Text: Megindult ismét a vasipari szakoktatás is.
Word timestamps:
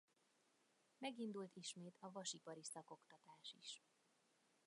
Megindult 0.99 1.55
ismét 1.55 1.97
a 1.99 2.11
vasipari 2.11 2.63
szakoktatás 2.63 3.53
is. 3.59 3.81